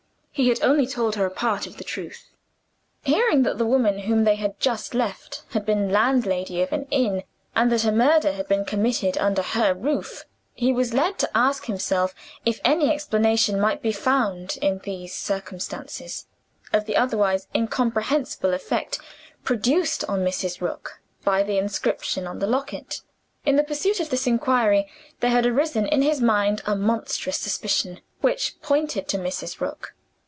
[0.33, 2.29] He had only told her a part of the truth.
[3.03, 7.23] Hearing that the woman whom they had just left had been landlady of an inn,
[7.53, 10.23] and that a murder had been committed under her roof,
[10.55, 16.27] he was led to ask himself if any explanation might be found, in these circumstances,
[16.73, 18.99] of the otherwise incomprehensible effect
[19.43, 20.59] produced on Mrs.
[20.61, 23.01] Rook by the inscription on the locket.
[23.45, 24.89] In the pursuit of this inquiry
[25.19, 29.59] there had arisen in his mind a monstrous suspicion, which pointed to Mrs.
[29.59, 29.93] Rook.